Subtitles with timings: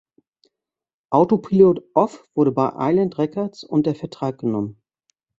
[1.11, 4.81] Autopilot Off wurde bei Island Records unter Vertrag genommen.